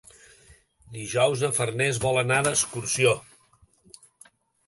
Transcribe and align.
Dijous 0.93 1.43
na 1.45 1.49
Farners 1.57 1.99
vol 2.07 2.17
anar 2.21 2.39
d'excursió. 2.47 3.11